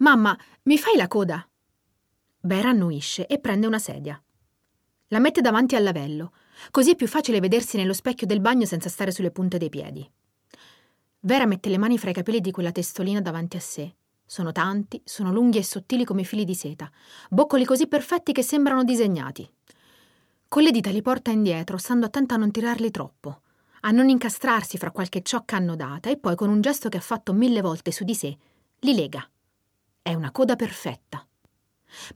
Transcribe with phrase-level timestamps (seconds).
[0.00, 1.46] Mamma, mi fai la coda?
[2.40, 4.18] Vera annuisce e prende una sedia.
[5.08, 6.32] La mette davanti al lavello,
[6.70, 10.10] così è più facile vedersi nello specchio del bagno senza stare sulle punte dei piedi.
[11.20, 13.94] Vera mette le mani fra i capelli di quella testolina davanti a sé.
[14.24, 16.90] Sono tanti, sono lunghi e sottili come fili di seta,
[17.28, 19.46] boccoli così perfetti che sembrano disegnati.
[20.48, 23.42] Con le dita li porta indietro, stando attenta a non tirarli troppo,
[23.80, 27.34] a non incastrarsi fra qualche ciocca annodata e poi con un gesto che ha fatto
[27.34, 28.34] mille volte su di sé,
[28.78, 29.28] li lega.
[30.10, 31.24] È una coda perfetta.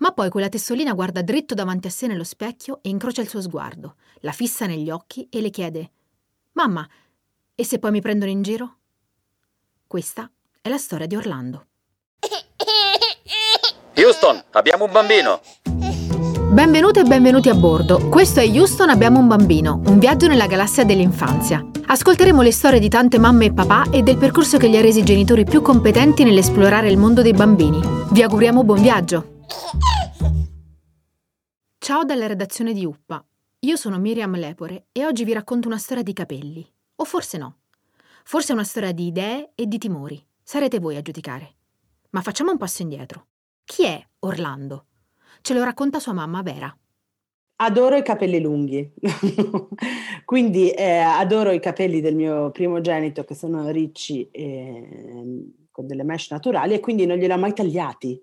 [0.00, 3.40] Ma poi quella testolina guarda dritto davanti a sé nello specchio e incrocia il suo
[3.40, 5.92] sguardo, la fissa negli occhi e le chiede:
[6.54, 6.84] Mamma,
[7.54, 8.78] e se poi mi prendono in giro?
[9.86, 10.28] Questa
[10.60, 11.66] è la storia di Orlando.
[13.94, 15.40] Houston, abbiamo un bambino!
[16.50, 18.08] Benvenute e benvenuti a bordo.
[18.08, 21.64] Questo è Houston Abbiamo un bambino, un viaggio nella galassia dell'infanzia.
[21.94, 25.04] Ascolteremo le storie di tante mamme e papà e del percorso che li ha resi
[25.04, 27.80] genitori più competenti nell'esplorare il mondo dei bambini.
[28.10, 29.44] Vi auguriamo buon viaggio!
[31.78, 33.24] Ciao dalla redazione di Uppa.
[33.60, 36.68] Io sono Miriam Lepore e oggi vi racconto una storia di capelli.
[36.96, 37.58] O forse no.
[38.24, 40.20] Forse è una storia di idee e di timori.
[40.42, 41.54] Sarete voi a giudicare.
[42.10, 43.26] Ma facciamo un passo indietro.
[43.62, 44.86] Chi è Orlando?
[45.42, 46.76] Ce lo racconta sua mamma Vera.
[47.56, 48.92] Adoro i capelli lunghi,
[50.24, 56.30] quindi eh, adoro i capelli del mio primogenito che sono ricci e con delle mesh
[56.30, 58.20] naturali e quindi non glieli ho mai tagliati.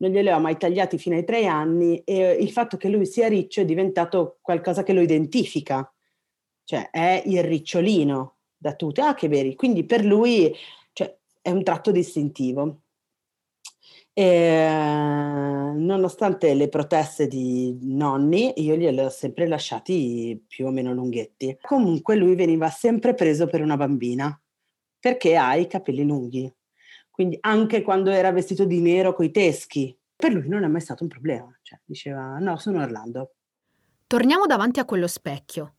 [0.00, 3.28] Non glieli ho mai tagliati fino ai tre anni e il fatto che lui sia
[3.28, 5.92] riccio è diventato qualcosa che lo identifica,
[6.64, 10.52] cioè è il ricciolino da tutti, ah che veri, quindi per lui
[10.92, 12.82] cioè, è un tratto distintivo.
[14.18, 21.58] E, nonostante le proteste di nonni, io glieli ho sempre lasciati più o meno lunghetti.
[21.60, 24.40] Comunque lui veniva sempre preso per una bambina
[25.00, 26.52] perché ha i capelli lunghi
[27.18, 31.02] quindi anche quando era vestito di nero coi teschi, per lui non è mai stato
[31.02, 31.52] un problema.
[31.62, 33.32] Cioè, diceva, no, sono Orlando.
[34.06, 35.74] Torniamo davanti a quello specchio.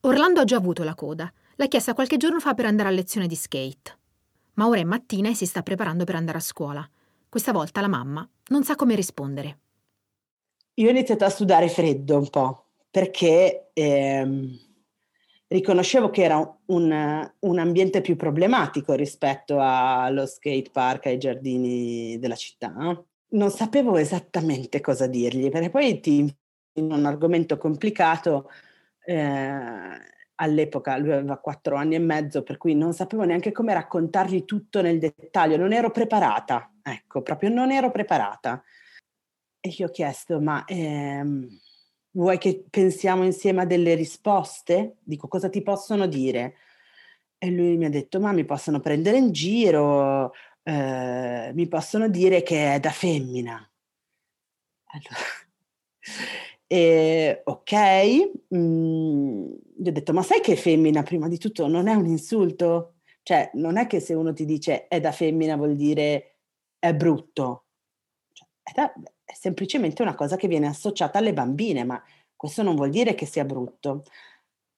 [0.00, 1.32] Orlando ha già avuto la coda.
[1.54, 3.98] L'ha chiesta qualche giorno fa per andare a lezione di skate.
[4.54, 6.90] Ma ora è mattina e si sta preparando per andare a scuola.
[7.34, 9.58] Questa volta la mamma non sa come rispondere.
[10.74, 14.56] Io ho iniziato a sudare freddo un po', perché ehm,
[15.48, 22.36] riconoscevo che era un, un, ambiente più problematico rispetto allo skate park, ai giardini della
[22.36, 22.72] città.
[23.30, 26.32] Non sapevo esattamente cosa dirgli, perché poi ti
[26.74, 28.48] in un argomento complicato.
[29.04, 29.98] Eh,
[30.36, 34.80] all'epoca lui aveva quattro anni e mezzo, per cui non sapevo neanche come raccontargli tutto
[34.82, 38.62] nel dettaglio, non ero preparata, ecco, proprio non ero preparata.
[39.60, 41.48] E gli ho chiesto, ma ehm,
[42.16, 44.98] Vuoi che pensiamo insieme a delle risposte?
[45.02, 46.54] Dico, cosa ti possono dire?
[47.38, 52.44] E lui mi ha detto, ma mi possono prendere in giro, eh, mi possono dire
[52.44, 53.68] che è da femmina.
[54.84, 55.18] Allora,
[56.68, 57.74] e, ok,
[58.54, 62.98] mm, gli ho detto, ma sai che femmina prima di tutto non è un insulto?
[63.24, 66.33] Cioè, non è che se uno ti dice è da femmina vuol dire
[66.84, 67.64] è brutto.
[68.32, 68.92] Cioè, è,
[69.32, 72.02] semplicemente una cosa che viene associata alle bambine, ma
[72.36, 74.04] questo non vuol dire che sia brutto.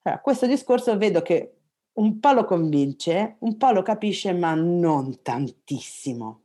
[0.03, 1.55] Allora, questo discorso vedo che
[1.95, 6.43] un po' lo convince, un po' lo capisce, ma non tantissimo.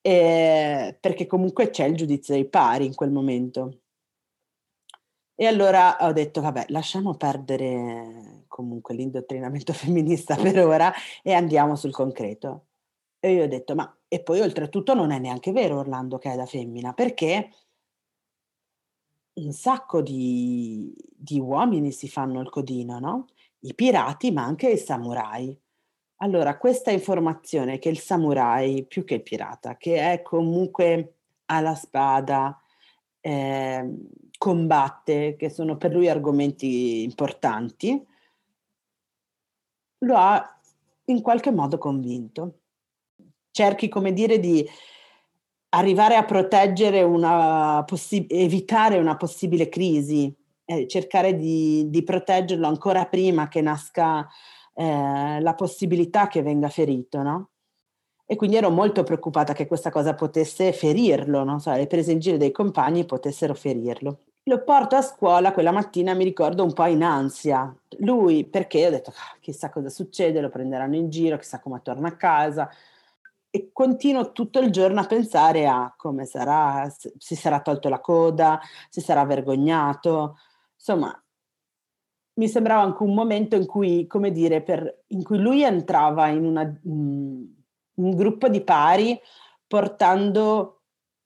[0.00, 3.80] Eh, perché comunque c'è il giudizio dei pari in quel momento.
[5.34, 10.92] E allora ho detto, vabbè, lasciamo perdere comunque l'indottrinamento femminista per ora
[11.22, 12.68] e andiamo sul concreto.
[13.18, 16.36] E io ho detto, ma e poi oltretutto non è neanche vero Orlando che è
[16.36, 17.50] da femmina, perché
[19.32, 23.26] un sacco di, di uomini si fanno il codino, no?
[23.58, 25.60] I pirati, ma anche i samurai.
[26.18, 32.56] Allora, questa informazione che il samurai, più che il pirata, che è comunque alla spada,
[33.18, 33.96] eh,
[34.38, 38.00] combatte, che sono per lui argomenti importanti,
[39.98, 40.60] lo ha
[41.06, 42.58] in qualche modo convinto
[43.54, 44.68] cerchi, come dire, di
[45.70, 50.34] arrivare a proteggere una possi- evitare una possibile crisi,
[50.64, 54.26] eh, cercare di, di, proteggerlo ancora prima che nasca
[54.74, 57.50] eh, la possibilità che venga ferito, no?
[58.26, 62.18] E quindi ero molto preoccupata che questa cosa potesse ferirlo, non so, le prese in
[62.18, 64.18] giro dei compagni potessero ferirlo.
[64.44, 67.72] Lo porto a scuola quella mattina, mi ricordo un po' in ansia.
[67.98, 72.08] Lui, perché ho detto, ah, chissà cosa succede, lo prenderanno in giro, chissà come torna
[72.08, 72.68] a casa,
[73.56, 78.60] e continuo tutto il giorno a pensare a come sarà, si sarà tolto la coda,
[78.88, 80.38] si sarà vergognato.
[80.74, 81.16] Insomma,
[82.32, 86.44] mi sembrava anche un momento in cui, come dire, per, in cui lui entrava in
[86.44, 87.54] una, um,
[87.94, 89.16] un gruppo di pari
[89.68, 90.80] portando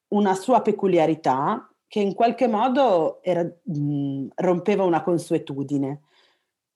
[0.09, 6.03] una sua peculiarità che in qualche modo era, mh, rompeva una consuetudine.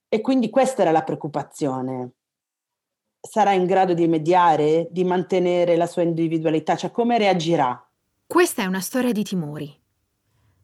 [0.09, 2.13] E quindi questa era la preoccupazione.
[3.25, 6.75] Sarà in grado di mediare, di mantenere la sua individualità?
[6.75, 7.89] Cioè come reagirà?
[8.27, 9.73] Questa è una storia di timori.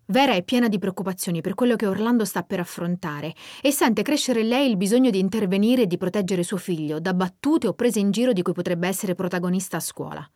[0.07, 3.33] Vera è piena di preoccupazioni per quello che Orlando sta per affrontare
[3.63, 7.15] e sente crescere in lei il bisogno di intervenire e di proteggere suo figlio da
[7.15, 10.29] battute o prese in giro di cui potrebbe essere protagonista a scuola.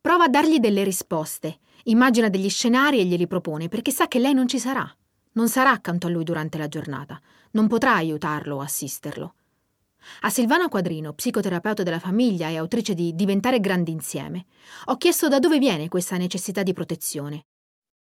[0.00, 4.32] Prova a dargli delle risposte, immagina degli scenari e glieli propone perché sa che lei
[4.32, 4.90] non ci sarà,
[5.32, 9.34] non sarà accanto a lui durante la giornata, non potrà aiutarlo o assisterlo.
[10.20, 14.46] A Silvana Quadrino, psicoterapeuta della famiglia e autrice di Diventare grandi insieme,
[14.86, 17.46] ho chiesto da dove viene questa necessità di protezione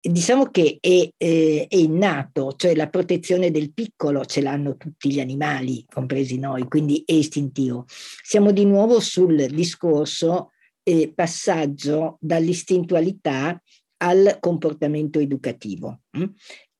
[0.00, 5.20] diciamo che è, eh, è, innato, cioè la protezione del piccolo ce l'hanno tutti gli
[5.20, 7.84] animali, compresi noi, quindi è istintivo.
[7.86, 10.52] Siamo di nuovo sul discorso
[10.82, 13.60] eh, passaggio dall'istintualità
[13.98, 16.00] al comportamento educativo.
[16.16, 16.24] Hm?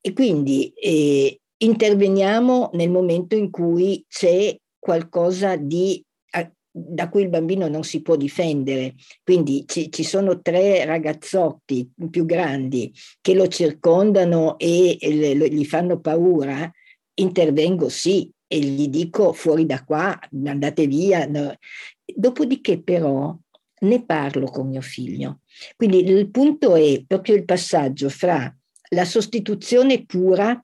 [0.01, 6.03] E quindi eh, interveniamo nel momento in cui c'è qualcosa di
[6.71, 8.95] da cui il bambino non si può difendere.
[9.23, 15.65] Quindi ci, ci sono tre ragazzotti più grandi che lo circondano e, e le, gli
[15.65, 16.71] fanno paura,
[17.15, 21.25] intervengo sì e gli dico fuori da qua, andate via.
[21.25, 21.53] No.
[22.05, 23.37] Dopodiché però
[23.81, 25.41] ne parlo con mio figlio.
[25.75, 28.53] Quindi il punto è proprio il passaggio fra
[28.93, 30.63] la sostituzione pura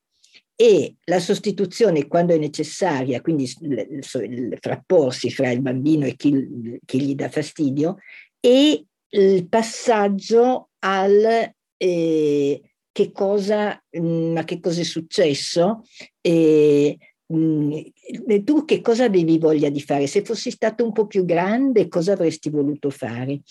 [0.59, 6.99] e la sostituzione quando è necessaria, quindi il frapporsi fra il bambino e chi, chi
[6.99, 7.97] gli dà fastidio,
[8.39, 12.61] e il passaggio al eh,
[12.91, 15.83] che cosa, mm, ma che cosa è successo,
[16.21, 20.07] eh, tu che cosa avevi voglia di fare?
[20.07, 23.41] Se fossi stato un po' più grande, cosa avresti voluto fare?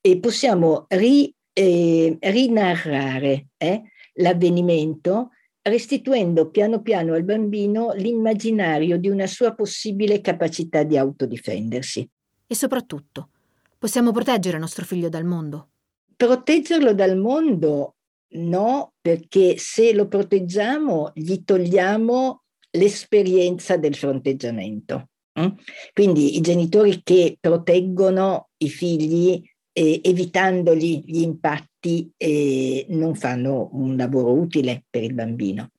[0.00, 3.82] E possiamo ri, eh, rinarrare eh,
[4.14, 5.30] l'avvenimento
[5.68, 12.08] restituendo piano piano al bambino l'immaginario di una sua possibile capacità di autodifendersi.
[12.46, 13.30] E soprattutto,
[13.78, 15.70] possiamo proteggere nostro figlio dal mondo?
[16.16, 17.96] Proteggerlo dal mondo
[18.30, 25.10] no, perché se lo proteggiamo gli togliamo l'esperienza del fronteggiamento.
[25.38, 25.48] Mm?
[25.92, 29.42] Quindi i genitori che proteggono i figli
[29.72, 35.70] eh, evitandogli gli impatti eh, non fanno un lavoro utile per il bambino.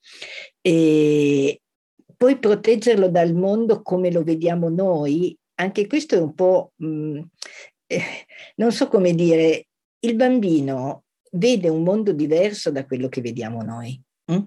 [0.60, 1.60] E
[2.16, 7.18] poi proteggerlo dal mondo come lo vediamo noi, anche questo è un po', mh, mm,
[7.86, 8.02] eh,
[8.56, 9.66] non so come dire,
[10.00, 14.00] il bambino vede un mondo diverso da quello che vediamo noi.
[14.30, 14.38] Mm?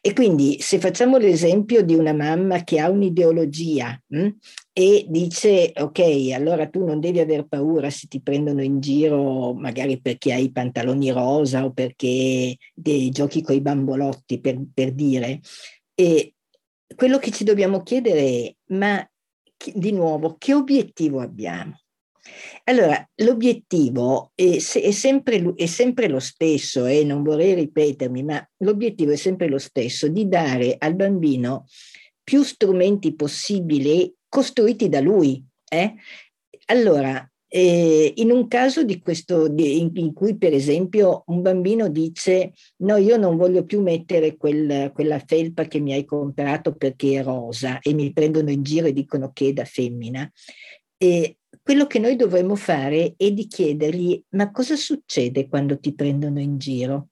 [0.00, 4.28] E quindi se facciamo l'esempio di una mamma che ha un'ideologia mh, mm,
[4.72, 10.00] e dice ok, allora tu non devi aver paura se ti prendono in giro magari
[10.00, 15.40] perché hai i pantaloni rosa o perché giochi con i bambolotti per, per dire.
[15.94, 16.34] E
[16.94, 19.06] quello che ci dobbiamo chiedere è ma
[19.74, 21.78] di nuovo che obiettivo abbiamo?
[22.64, 28.50] Allora, l'obiettivo è, è, sempre, è, sempre, lo stesso e eh, non vorrei ripetermi, ma
[28.58, 31.66] l'obiettivo è sempre lo stesso, di dare al bambino
[32.22, 35.42] più strumenti possibili costruiti da lui.
[35.68, 35.94] Eh?
[36.66, 41.88] Allora, eh, in un caso di questo, di, in, in, cui per esempio un bambino
[41.88, 47.20] dice no, io non voglio più mettere quel, quella felpa che mi hai comprato perché
[47.20, 50.30] è rosa e mi prendono in giro e dicono che è da femmina.
[50.98, 56.38] E quello che noi dovremmo fare è di chiedergli ma cosa succede quando ti prendono
[56.38, 57.08] in giro?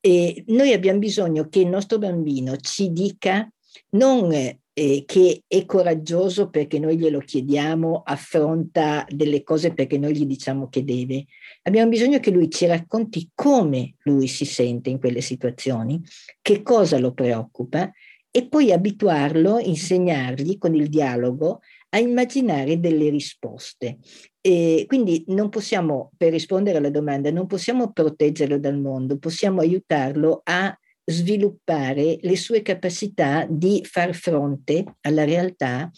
[0.00, 3.48] E noi abbiamo bisogno che il nostro bambino ci dica
[3.90, 10.26] non eh, che è coraggioso perché noi glielo chiediamo, affronta delle cose perché noi gli
[10.26, 11.26] diciamo che deve.
[11.62, 16.02] Abbiamo bisogno che lui ci racconti come lui si sente in quelle situazioni,
[16.42, 17.92] che cosa lo preoccupa
[18.36, 21.60] e poi abituarlo, insegnargli con il dialogo
[21.90, 23.98] a immaginare delle risposte.
[24.40, 30.40] E quindi non possiamo, per rispondere alla domanda, non possiamo proteggerlo dal mondo, possiamo aiutarlo
[30.42, 35.88] a sviluppare le sue capacità di far fronte alla realtà,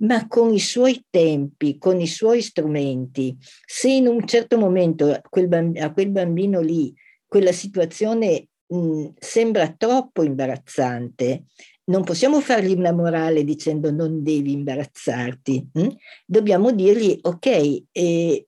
[0.00, 3.34] ma con i suoi tempi, con i suoi strumenti.
[3.64, 6.92] Se in un certo momento a quel, bambino, a quel bambino lì
[7.26, 11.44] quella situazione mh, sembra troppo imbarazzante,
[11.90, 15.88] non possiamo fargli una morale dicendo non devi imbarazzarti, hm?
[16.24, 18.46] dobbiamo dirgli ok, eh,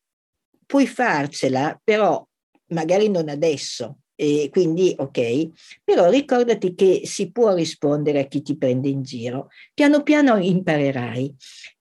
[0.64, 2.26] puoi farcela, però
[2.68, 3.98] magari non adesso.
[4.14, 9.48] E quindi ok, però ricordati che si può rispondere a chi ti prende in giro.
[9.74, 11.34] Piano piano imparerai.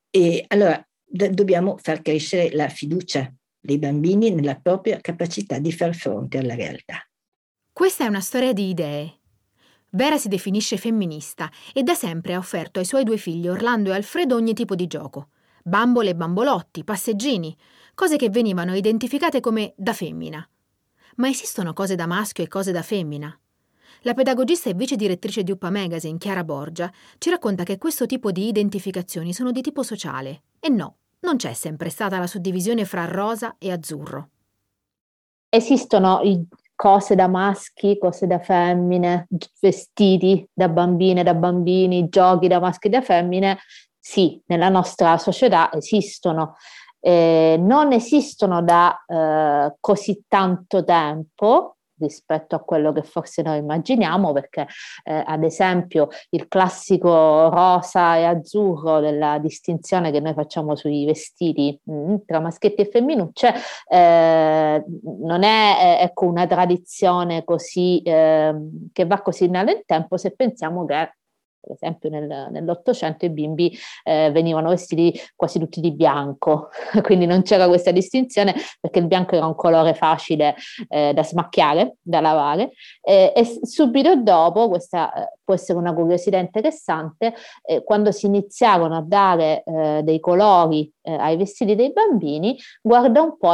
[0.09, 5.93] E allora d- dobbiamo far crescere la fiducia dei bambini nella propria capacità di far
[5.93, 7.07] fronte alla realtà.
[7.71, 9.20] Questa è una storia di idee.
[9.93, 13.95] Vera si definisce femminista e da sempre ha offerto ai suoi due figli Orlando e
[13.95, 15.29] Alfredo ogni tipo di gioco.
[15.63, 17.55] Bambole e bambolotti, passeggini,
[17.93, 20.47] cose che venivano identificate come da femmina.
[21.17, 23.37] Ma esistono cose da maschio e cose da femmina?
[24.03, 28.31] La pedagogista e vice direttrice di Uppa Magazine, Chiara Borgia, ci racconta che questo tipo
[28.31, 30.43] di identificazioni sono di tipo sociale.
[30.61, 34.29] E no, non c'è sempre stata la suddivisione fra rosa e azzurro.
[35.49, 36.21] Esistono
[36.81, 39.27] cose da maschi, cose da femmine,
[39.59, 43.59] vestiti da bambine, da bambini, giochi da maschi e da femmine.
[43.99, 46.55] Sì, nella nostra società esistono.
[46.99, 54.33] Eh, non esistono da eh, così tanto tempo, rispetto a quello che forse noi immaginiamo,
[54.33, 54.67] perché
[55.03, 61.79] eh, ad esempio il classico rosa e azzurro della distinzione che noi facciamo sui vestiti
[61.83, 63.53] mh, mm, tra maschietti e femminucce
[63.87, 64.83] eh,
[65.23, 70.85] non è eh, ecco, una tradizione così ehm, che va così nel tempo se pensiamo
[70.85, 71.15] che
[71.61, 76.69] per esempio nel, nell'Ottocento i bimbi eh, venivano vestiti quasi tutti di bianco,
[77.03, 80.55] quindi non c'era questa distinzione perché il bianco era un colore facile
[80.89, 82.71] eh, da smacchiare, da lavare.
[83.01, 89.03] E subito dopo, questa eh, può essere una curiosità interessante, eh, quando si iniziarono a
[89.05, 93.51] dare eh, dei colori ai vestiti dei bambini, guarda un po',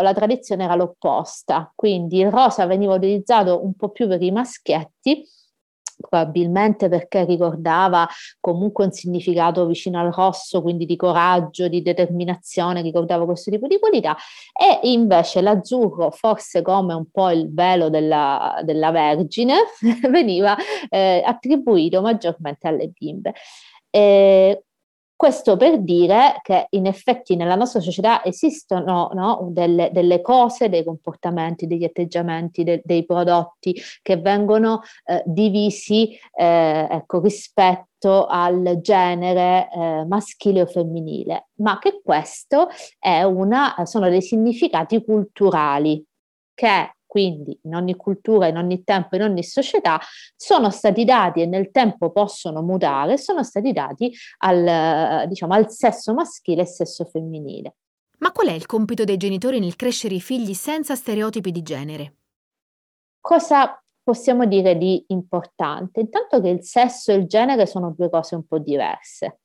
[0.00, 5.26] la tradizione era l'opposta, quindi il rosa veniva utilizzato un po' più per i maschietti
[6.08, 8.06] probabilmente perché ricordava
[8.40, 13.78] comunque un significato vicino al rosso, quindi di coraggio, di determinazione, ricordava questo tipo di
[13.78, 14.16] qualità,
[14.52, 19.56] e invece l'azzurro, forse come un po' il velo della, della Vergine,
[20.10, 20.56] veniva
[20.88, 23.34] eh, attribuito maggiormente alle bimbe.
[23.90, 24.64] Eh,
[25.24, 30.84] questo per dire che in effetti nella nostra società esistono no, delle, delle, cose, dei
[30.84, 39.70] comportamenti, degli atteggiamenti, de, dei prodotti che vengono eh, divisi eh, ecco, rispetto al genere
[39.72, 42.68] eh, maschile o femminile, ma che questo
[43.00, 46.04] una, sono dei significati culturali
[46.52, 50.00] che quindi in ogni cultura, in ogni tempo, in ogni società,
[50.34, 56.12] sono stati dati e nel tempo possono mutare, sono stati dati al, diciamo, al sesso
[56.12, 57.76] maschile e sesso femminile.
[58.18, 62.14] Ma qual è il compito dei genitori nel crescere i figli senza stereotipi di genere?
[63.20, 66.00] Cosa possiamo dire di importante?
[66.00, 69.42] Intanto che il sesso e il genere sono due cose un po' diverse.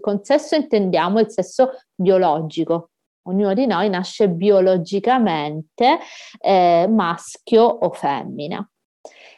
[0.00, 2.90] Con sesso intendiamo il sesso biologico,
[3.28, 5.98] ognuno di noi nasce biologicamente
[6.40, 8.68] eh, maschio o femmina.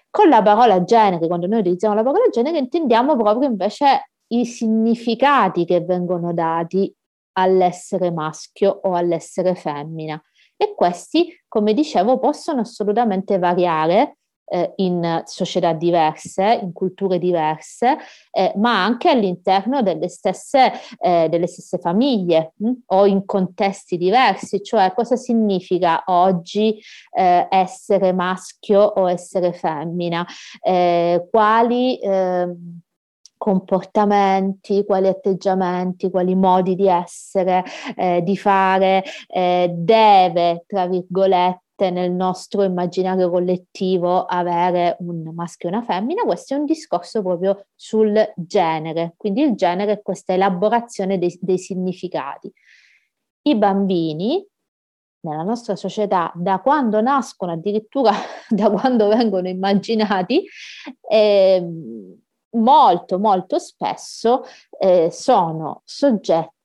[0.09, 5.64] Con la parola genere, quando noi utilizziamo la parola genere, intendiamo proprio invece i significati
[5.64, 6.92] che vengono dati
[7.32, 10.20] all'essere maschio o all'essere femmina.
[10.56, 14.18] E questi, come dicevo, possono assolutamente variare
[14.50, 17.97] eh, in società diverse, in culture diverse,
[18.33, 22.69] eh, ma anche all'interno delle stesse, eh, delle stesse famiglie mh?
[22.69, 26.78] Hm, o in contesti diversi, cioè cosa significa oggi
[27.16, 30.26] eh, essere maschio o essere femmina,
[30.62, 32.80] eh, quali ehm,
[33.40, 37.64] comportamenti, quali atteggiamenti, quali modi di essere,
[37.97, 45.72] eh, di fare, eh, deve, tra virgolette, nel nostro immaginario collettivo avere un maschio e
[45.72, 51.18] una femmina, questo è un discorso proprio sul genere, quindi il genere è questa elaborazione
[51.18, 52.52] dei, dei significati.
[53.42, 54.46] I bambini
[55.20, 58.12] nella nostra società, da quando nascono, addirittura
[58.49, 60.44] da quando vengono immaginati,
[61.08, 61.66] eh,
[62.56, 64.42] molto, molto spesso
[64.78, 66.58] eh, sono soggetti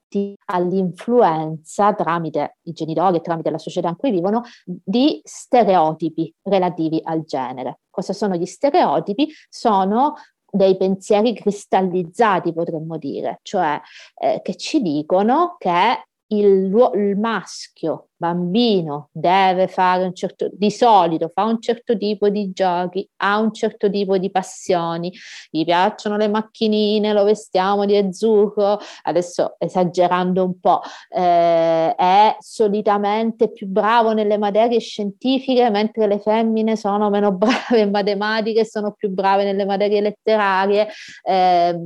[0.45, 7.23] all'influenza tramite i genitori e tramite la società in cui vivono di stereotipi relativi al
[7.23, 7.79] genere.
[7.89, 9.29] Cosa sono gli stereotipi?
[9.49, 10.15] Sono
[10.49, 13.79] dei pensieri cristallizzati, potremmo dire, cioè
[14.15, 21.31] eh, che ci dicono che il, il maschio bambino deve fare un certo, di solito
[21.33, 25.11] fa un certo tipo di giochi, ha un certo tipo di passioni,
[25.49, 33.51] gli piacciono le macchinine, lo vestiamo di azzurro, adesso esagerando un po', eh, è solitamente
[33.51, 38.93] più bravo nelle materie scientifiche, mentre le femmine sono meno brave in matematica e sono
[38.93, 40.87] più brave nelle materie letterarie,
[41.23, 41.77] eh,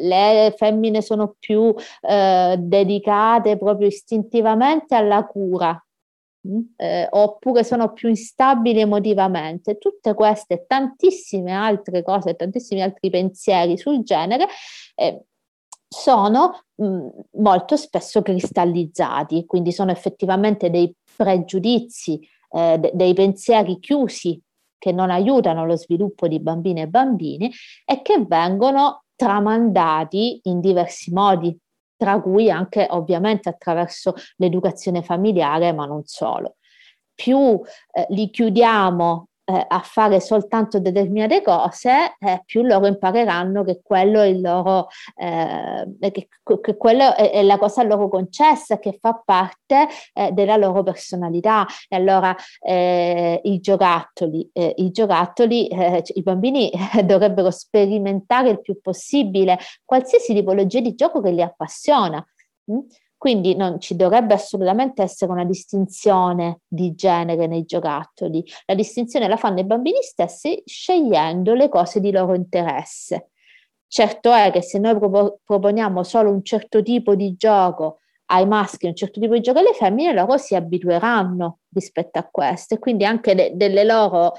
[0.00, 5.67] le femmine sono più eh, dedicate proprio istintivamente alla cura
[6.76, 9.78] eh, oppure sono più instabili emotivamente.
[9.78, 14.46] Tutte queste e tantissime altre cose, tantissimi altri pensieri sul genere
[14.94, 15.22] eh,
[15.88, 17.08] sono mh,
[17.40, 24.40] molto spesso cristallizzati, quindi sono effettivamente dei pregiudizi, eh, de- dei pensieri chiusi
[24.78, 27.52] che non aiutano lo sviluppo di bambine e bambini
[27.84, 31.56] e che vengono tramandati in diversi modi,
[31.98, 36.56] tra cui anche ovviamente attraverso l'educazione familiare, ma non solo.
[37.12, 37.60] Più
[37.92, 44.20] eh, li chiudiamo eh, a fare soltanto determinate cose, eh, più loro impareranno che quello
[44.20, 46.28] è il loro, eh, che,
[46.60, 51.66] che quello è, è, la cosa loro concessa, che fa parte eh, della loro personalità.
[51.88, 56.70] E allora eh, i giocattoli, eh, i giocattoli, cioè, i bambini
[57.04, 62.22] dovrebbero sperimentare il più possibile qualsiasi tipologia di gioco che li appassiona.
[62.70, 62.80] Mm?
[63.18, 68.44] Quindi non ci dovrebbe assolutamente essere una distinzione di genere nei giocattoli.
[68.64, 73.30] La distinzione la fanno i bambini stessi scegliendo le cose di loro interesse.
[73.88, 74.96] Certo è che se noi
[75.44, 79.72] proponiamo solo un certo tipo di gioco ai maschi, un certo tipo di gioco alle
[79.72, 84.34] femmine, loro si abitueranno rispetto a questo e quindi anche de- delle loro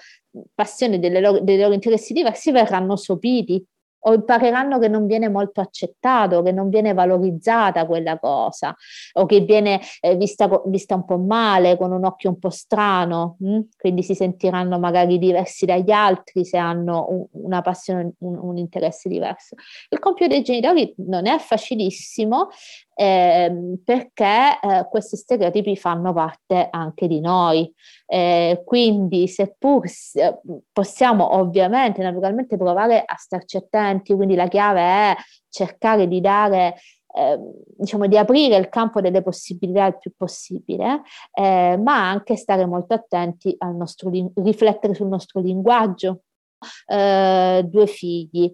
[0.53, 3.61] passioni, delle loro, dei loro interessi diversi verranno sopiti
[4.01, 8.75] o impareranno che non viene molto accettato, che non viene valorizzata quella cosa
[9.13, 13.37] o che viene eh, vista, vista, un po' male, con un occhio un po' strano,
[13.39, 13.59] hm?
[13.77, 19.09] quindi si sentiranno magari diversi dagli altri se hanno un, una passione, un, un, interesse
[19.09, 19.55] diverso.
[19.89, 22.49] Il compito dei genitori non è facilissimo
[22.99, 27.71] eh, perché eh, questi stereotipi fanno parte anche di noi.
[28.05, 29.87] Eh, quindi seppur
[30.71, 35.15] possiamo ovviamente, naturalmente provare a starci attenti, quindi la chiave è
[35.49, 36.75] cercare di dare
[37.11, 37.39] eh,
[37.77, 41.01] diciamo di aprire il campo delle possibilità il più possibile,
[41.33, 46.21] eh, ma anche stare molto attenti al nostro riflettere sul nostro linguaggio.
[46.85, 48.53] Eh, due figli,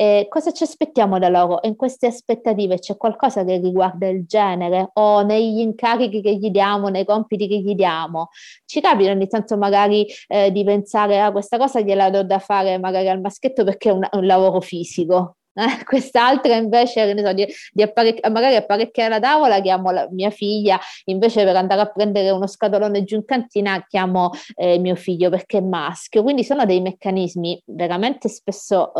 [0.00, 1.58] eh, cosa ci aspettiamo da loro?
[1.64, 6.88] In queste aspettative c'è qualcosa che riguarda il genere o negli incarichi che gli diamo,
[6.88, 8.30] nei compiti che gli diamo?
[8.64, 12.38] Ci capita ogni tanto magari eh, di pensare a ah, questa cosa gliela do da
[12.38, 17.32] fare magari al maschietto perché è un, un lavoro fisico, eh, quest'altra invece, ne so,
[17.32, 21.86] di, di apparecchi- magari apparecchiare la tavola, chiamo la, mia figlia, invece per andare a
[21.86, 26.22] prendere uno scatolone giù in cantina chiamo eh, mio figlio perché è maschio.
[26.22, 28.92] Quindi sono dei meccanismi veramente spesso,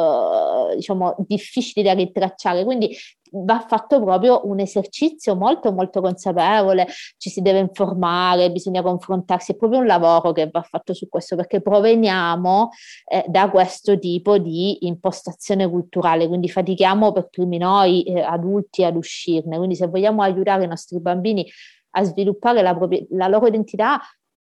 [0.72, 2.64] eh, diciamo, difficili da ritracciare.
[2.64, 2.96] Quindi
[3.32, 9.56] va fatto proprio un esercizio molto molto consapevole, ci si deve informare, bisogna confrontarsi, è
[9.56, 12.70] proprio un lavoro che va fatto su questo perché proveniamo
[13.06, 18.96] eh, da questo tipo di impostazione culturale, quindi fatichiamo per primi noi eh, adulti ad
[18.96, 21.46] uscirne, quindi se vogliamo aiutare i nostri bambini
[21.92, 24.00] a sviluppare la, propria, la loro identità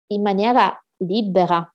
[0.08, 1.75] in maniera libera,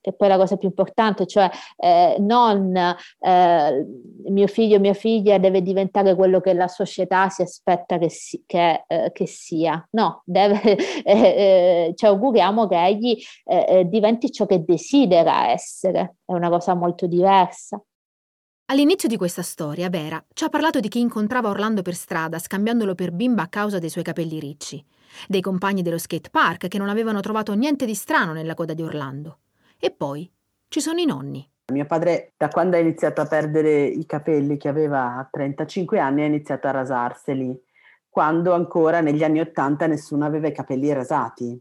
[0.00, 3.86] che poi è la cosa più importante, cioè eh, non eh,
[4.24, 8.42] mio figlio o mia figlia deve diventare quello che la società si aspetta che, si,
[8.46, 10.60] che, eh, che sia, no, deve,
[11.04, 16.74] eh, eh, ci auguriamo che egli eh, diventi ciò che desidera essere, è una cosa
[16.74, 17.82] molto diversa.
[18.66, 22.94] All'inizio di questa storia, Vera ci ha parlato di chi incontrava Orlando per strada scambiandolo
[22.94, 24.82] per bimba a causa dei suoi capelli ricci,
[25.28, 28.82] dei compagni dello skate park che non avevano trovato niente di strano nella coda di
[28.82, 29.40] Orlando.
[29.84, 30.32] E poi
[30.68, 31.44] ci sono i nonni.
[31.72, 36.26] Mio padre, da quando ha iniziato a perdere i capelli, che aveva 35 anni, ha
[36.26, 37.60] iniziato a rasarseli,
[38.08, 41.60] quando ancora negli anni 80 nessuno aveva i capelli rasati.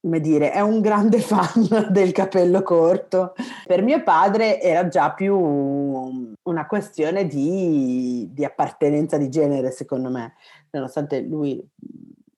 [0.00, 3.34] Come dire, è un grande fan del capello corto.
[3.66, 10.36] Per mio padre era già più una questione di, di appartenenza di genere, secondo me,
[10.70, 11.62] nonostante lui,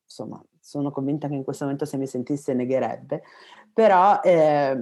[0.02, 3.22] insomma, sono convinta che in questo momento se mi sentisse negherebbe,
[3.72, 4.76] però eh,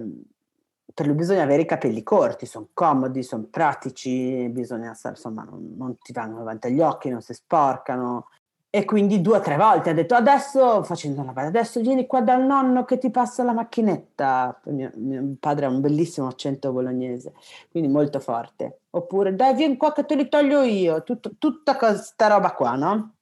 [0.99, 5.97] per lui bisogna avere i capelli corti, sono comodi, sono pratici, bisogna, insomma, non, non,
[5.97, 8.31] ti vanno davanti agli occhi, non si sporcano.
[8.69, 12.45] E quindi due o tre volte ha detto adesso, facendo la adesso vieni qua dal
[12.45, 14.61] nonno che ti passa la macchinetta.
[14.65, 17.33] Mio, mio padre ha un bellissimo accento bolognese,
[17.71, 18.81] quindi molto forte.
[18.91, 23.15] Oppure dai vieni qua che te li toglio io, Tut, tutta questa roba qua, no?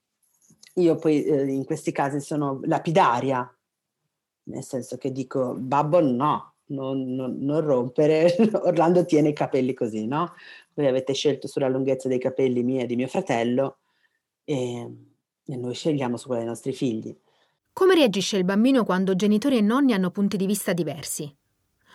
[0.76, 3.54] Io poi eh, in questi casi sono lapidaria,
[4.44, 10.06] nel senso che dico babbo no, non, non, non, rompere, Orlando tiene i capelli così,
[10.06, 10.34] no?
[10.74, 13.78] Voi avete scelto sulla lunghezza dei capelli mia e di mio fratello
[14.44, 14.90] e,
[15.46, 17.16] e noi scegliamo su quella dei nostri figli.
[17.72, 21.34] Come reagisce il bambino quando genitori e nonni hanno punti di vista diversi?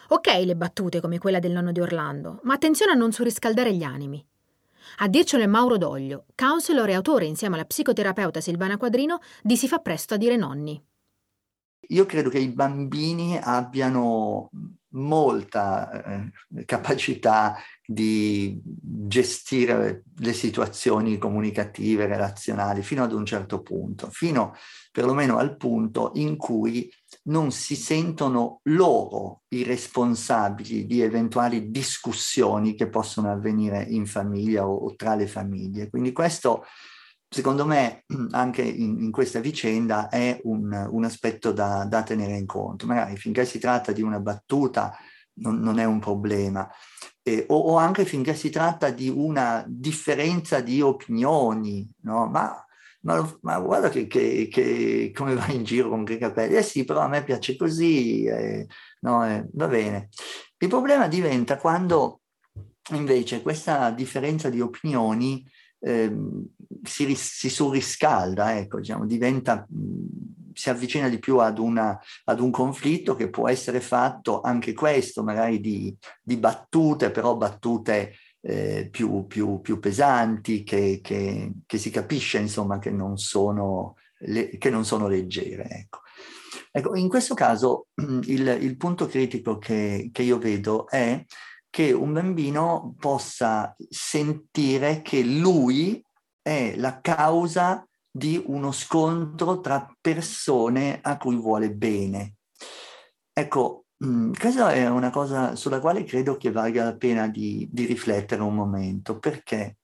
[0.09, 3.83] Ok le battute come quella del nonno di Orlando, ma attenzione a non surriscaldare gli
[3.83, 4.23] animi.
[4.97, 9.67] A dircelo è Mauro Doglio, counselor e autore insieme alla psicoterapeuta Silvana Quadrino di Si
[9.67, 10.83] fa presto a dire nonni.
[11.89, 14.49] Io credo che i bambini abbiano
[14.93, 24.55] molta eh, capacità di gestire le situazioni comunicative, relazionali, fino ad un certo punto, fino
[24.91, 26.91] perlomeno al punto in cui
[27.23, 34.75] non si sentono loro i responsabili di eventuali discussioni che possono avvenire in famiglia o,
[34.75, 35.89] o tra le famiglie.
[35.89, 36.63] Quindi questo
[37.33, 42.45] secondo me anche in, in questa vicenda è un, un aspetto da, da, tenere in
[42.45, 42.85] conto.
[42.85, 44.95] Magari finché si tratta di una battuta
[45.35, 46.69] non, non è un problema,
[47.23, 52.27] eh, o, o, anche finché si tratta di una differenza di opinioni, no?
[52.27, 52.53] Ma,
[53.01, 56.83] ma, ma guarda che, che, che, come va in giro con che capelli, eh sì,
[56.83, 58.67] però a me piace così, eh,
[59.01, 60.09] no, eh, va bene.
[60.57, 62.21] Il problema diventa quando
[62.91, 65.43] invece questa differenza di opinioni
[65.81, 66.15] eh,
[66.83, 69.67] si, si, surriscalda, ecco, diciamo, diventa,
[70.53, 75.23] si avvicina di più ad, una, ad, un conflitto che può essere fatto anche questo,
[75.23, 81.89] magari di, di battute, però battute eh, più, più, più, pesanti, che, che, che, si
[81.89, 85.67] capisce insomma che non sono, le, che non sono leggere.
[85.67, 85.99] Ecco.
[86.73, 87.87] Ecco, in questo caso
[88.25, 91.23] il, il punto critico che, che io vedo è
[91.71, 96.03] che un bambino possa sentire che lui
[96.41, 102.35] è la causa di uno scontro tra persone a cui vuole bene.
[103.31, 107.85] Ecco, mh, questa è una cosa sulla quale credo che valga la pena di, di
[107.85, 109.77] riflettere un momento, perché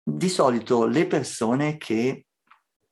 [0.00, 2.26] di solito le persone che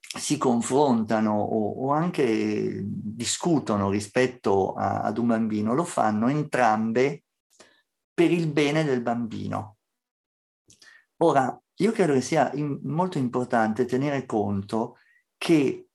[0.00, 7.22] si confrontano o, o anche discutono rispetto a, ad un bambino lo fanno entrambe
[8.12, 9.76] per il bene del bambino.
[11.18, 14.98] Ora, io credo che sia in, molto importante tenere conto
[15.36, 15.86] che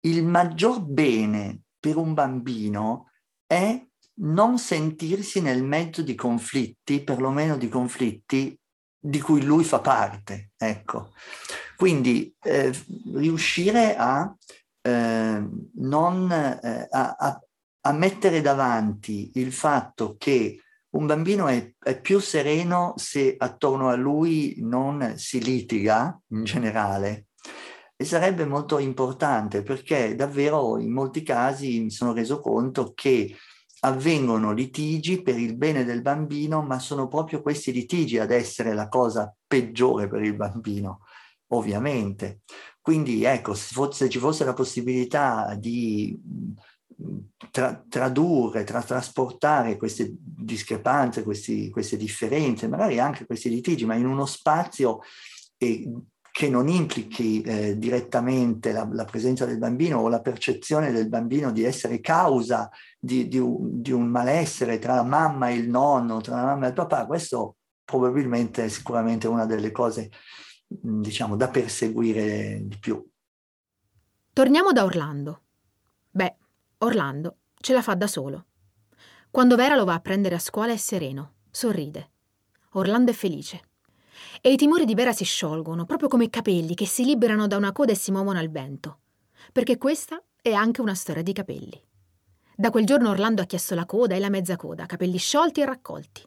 [0.00, 3.10] il maggior bene per un bambino
[3.46, 3.84] è
[4.18, 8.58] non sentirsi nel mezzo di conflitti, perlomeno di conflitti
[8.98, 10.50] di cui lui fa parte.
[10.56, 11.12] Ecco.
[11.76, 12.72] Quindi eh,
[13.14, 14.34] riuscire a,
[14.80, 17.16] eh, non, eh, a,
[17.80, 20.62] a, mettere davanti il fatto che
[20.96, 27.26] un bambino è, è, più sereno se attorno a lui non si litiga in generale
[27.96, 33.34] e sarebbe molto importante perché davvero in molti casi mi sono reso conto che
[33.80, 38.88] avvengono litigi per il bene del bambino, ma sono proprio questi litigi ad essere la
[38.88, 41.02] cosa peggiore per il bambino,
[41.48, 42.40] ovviamente.
[42.80, 46.18] Quindi ecco, se, fosse, se ci fosse la possibilità di
[47.50, 50.14] tra, tradurre, tra, trasportare queste
[50.46, 55.00] discrepanze, questi, queste differenze, magari anche questi litigi, ma in uno spazio
[55.58, 55.90] eh,
[56.30, 61.50] che non implichi eh, direttamente la, la, presenza del bambino o la percezione del bambino
[61.50, 66.20] di essere causa di, di, un, di un malessere tra la mamma e il nonno,
[66.20, 70.10] tra la mamma e il papà, questo probabilmente è sicuramente una delle cose,
[70.66, 73.02] diciamo, da perseguire di più.
[74.32, 75.40] Torniamo da Orlando.
[76.10, 76.36] Beh,
[76.78, 78.44] Orlando ce la fa da solo.
[79.36, 82.08] Quando Vera lo va a prendere a scuola è sereno, sorride.
[82.70, 83.60] Orlando è felice.
[84.40, 87.58] E i timori di Vera si sciolgono, proprio come i capelli che si liberano da
[87.58, 89.00] una coda e si muovono al vento.
[89.52, 91.78] Perché questa è anche una storia di capelli.
[92.56, 95.66] Da quel giorno Orlando ha chiesto la coda e la mezza coda, capelli sciolti e
[95.66, 96.22] raccolti.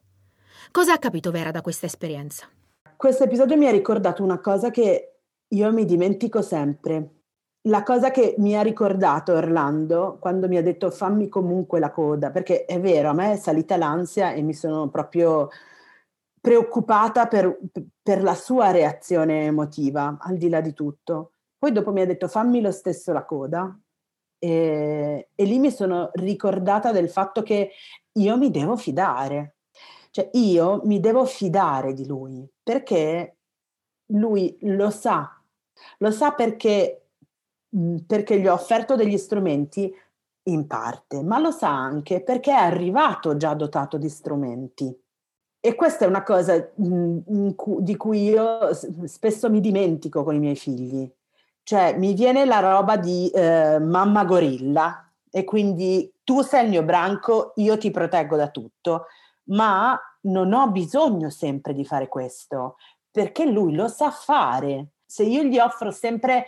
[0.69, 2.47] Cosa ha capito Vera da questa esperienza?
[2.95, 5.15] Questo episodio mi ha ricordato una cosa che
[5.47, 7.18] io mi dimentico sempre
[7.63, 12.31] la cosa che mi ha ricordato Orlando quando mi ha detto fammi comunque la coda,
[12.31, 15.49] perché è vero, a me è salita l'ansia e mi sono proprio
[16.39, 17.59] preoccupata per,
[18.01, 21.33] per la sua reazione emotiva, al di là di tutto.
[21.57, 23.77] Poi dopo mi ha detto fammi lo stesso la coda
[24.39, 27.71] e, e lì mi sono ricordata del fatto che
[28.13, 29.57] io mi devo fidare,
[30.11, 33.35] cioè io mi devo fidare di lui perché
[34.13, 35.29] lui lo sa,
[35.97, 36.98] lo sa perché
[37.71, 39.93] Mhmm, perché gli ho offerto degli strumenti
[40.43, 44.95] in parte, ma lo sa anche perché è arrivato già dotato di strumenti.
[45.61, 48.73] E questa è una cosa mhmm, di cui io
[49.05, 51.11] spesso mi dimentico con i miei figli.
[51.63, 56.83] Cioè, mi viene la roba di eh, mamma gorilla e quindi tu sei il mio
[56.83, 59.05] branco, io ti proteggo da tutto,
[59.49, 62.77] ma non ho bisogno sempre di fare questo,
[63.11, 64.93] perché lui lo sa fare.
[65.05, 66.45] Se io gli offro sempre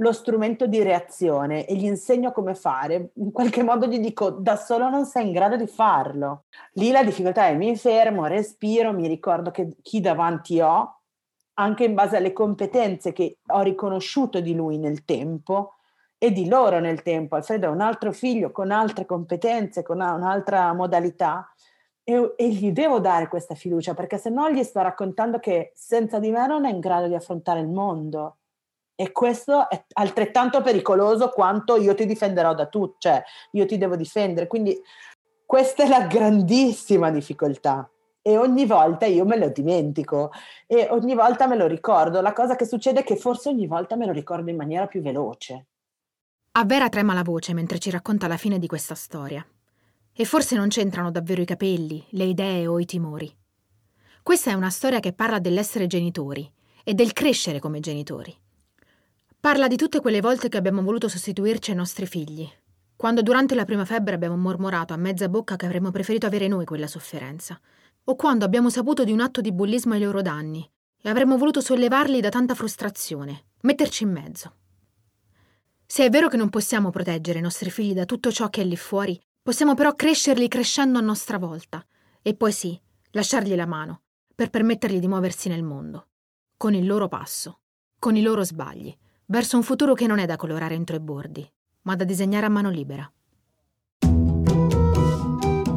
[0.00, 4.56] lo strumento di reazione e gli insegno come fare, in qualche modo gli dico da
[4.56, 6.44] solo non sei in grado di farlo.
[6.72, 11.00] Lì la difficoltà è mi fermo, respiro, mi ricordo che chi davanti ho,
[11.54, 15.74] anche in base alle competenze che ho riconosciuto di lui nel tempo,
[16.18, 17.36] e di loro nel tempo.
[17.36, 21.48] Alfredo è un altro figlio con altre competenze, con un'altra modalità
[22.02, 26.18] e, e, gli devo dare questa fiducia perché se no gli sto raccontando che senza
[26.18, 28.38] di me non è in grado di affrontare il mondo.
[29.00, 33.94] E questo è altrettanto pericoloso quanto io ti difenderò da tu, cioè io ti devo
[33.94, 34.48] difendere.
[34.48, 34.76] Quindi
[35.46, 37.88] questa è la grandissima difficoltà
[38.20, 40.32] e ogni volta io me lo dimentico
[40.66, 42.20] e ogni volta me lo ricordo.
[42.20, 45.00] La cosa che succede è che forse ogni volta me lo ricordo in maniera più
[45.00, 45.66] veloce.
[46.50, 49.46] A Vera trema la voce mentre ci racconta la fine di questa storia.
[50.12, 53.32] E forse non c'entrano davvero i capelli, le idee o i timori.
[54.24, 58.36] Questa è una storia che parla dell'essere genitori e del crescere come genitori.
[59.40, 62.46] Parla di tutte quelle volte che abbiamo voluto sostituirci ai nostri figli,
[62.96, 66.64] quando durante la prima febbre abbiamo mormorato a mezza bocca che avremmo preferito avere noi
[66.64, 67.58] quella sofferenza,
[68.02, 70.68] o quando abbiamo saputo di un atto di bullismo ai loro danni
[71.00, 74.54] e avremmo voluto sollevarli da tanta frustrazione, metterci in mezzo.
[75.86, 78.64] Se è vero che non possiamo proteggere i nostri figli da tutto ciò che è
[78.64, 81.86] lì fuori, possiamo però crescerli crescendo a nostra volta.
[82.22, 82.78] E poi sì,
[83.12, 84.02] lasciargli la mano
[84.34, 86.08] per permettergli di muoversi nel mondo,
[86.56, 87.60] con il loro passo,
[88.00, 88.94] con i loro sbagli,
[89.30, 91.46] verso un futuro che non è da colorare entro i bordi,
[91.82, 93.10] ma da disegnare a mano libera.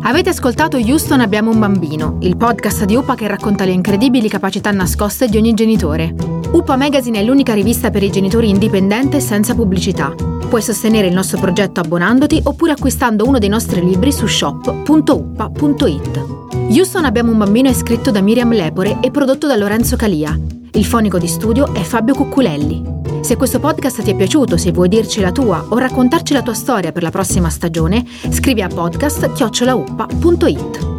[0.04, 4.72] Avete ascoltato Houston Abbiamo un bambino, il podcast di UPA che racconta le incredibili capacità
[4.72, 6.16] nascoste di ogni genitore.
[6.52, 10.14] UPA Magazine è l'unica rivista per i genitori indipendente senza pubblicità.
[10.50, 16.26] Puoi sostenere il nostro progetto abbonandoti oppure acquistando uno dei nostri libri su shop.uppa.it.
[16.70, 20.38] Houston abbiamo un bambino è scritto da Miriam Lepore e prodotto da Lorenzo Calia.
[20.74, 23.01] Il fonico di studio è Fabio Cucculelli.
[23.22, 26.54] Se questo podcast ti è piaciuto, se vuoi dirci la tua o raccontarci la tua
[26.54, 30.91] storia per la prossima stagione, scrivi a podcast chiocciolauppa.it.